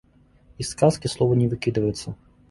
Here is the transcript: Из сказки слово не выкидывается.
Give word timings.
Из 0.57 0.69
сказки 0.71 1.05
слово 1.05 1.35
не 1.35 1.47
выкидывается. 1.47 2.15